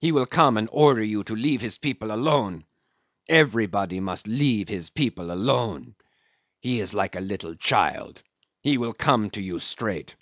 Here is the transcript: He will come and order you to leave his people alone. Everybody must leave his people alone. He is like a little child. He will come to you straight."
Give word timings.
He 0.00 0.10
will 0.10 0.24
come 0.24 0.56
and 0.56 0.70
order 0.72 1.04
you 1.04 1.22
to 1.24 1.36
leave 1.36 1.60
his 1.60 1.76
people 1.76 2.10
alone. 2.10 2.64
Everybody 3.28 4.00
must 4.00 4.26
leave 4.26 4.70
his 4.70 4.88
people 4.88 5.30
alone. 5.30 5.96
He 6.62 6.80
is 6.80 6.94
like 6.94 7.14
a 7.14 7.20
little 7.20 7.54
child. 7.54 8.22
He 8.62 8.78
will 8.78 8.94
come 8.94 9.28
to 9.32 9.42
you 9.42 9.58
straight." 9.60 10.14